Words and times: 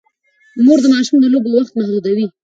مور 0.63 0.79
د 0.81 0.85
ماشوم 0.93 1.17
د 1.21 1.25
لوبو 1.33 1.49
وخت 1.57 1.73
محدودوي. 1.79 2.25